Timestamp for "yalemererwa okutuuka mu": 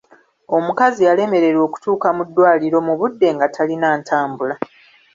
1.07-2.23